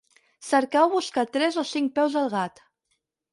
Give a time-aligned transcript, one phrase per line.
[0.47, 2.65] Cercar o Buscar tres o cinc peus al gat.